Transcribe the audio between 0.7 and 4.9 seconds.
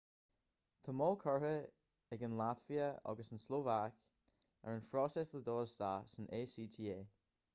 tá moill curtha ag an laitvia agus an tslóvaic ar an